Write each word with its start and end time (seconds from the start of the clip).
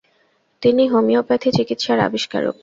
তিনি 0.61 0.83
হোমিওপ্যাথি 0.87 1.49
চিকিৎসার 1.57 1.97
আবিষ্কারক। 2.07 2.55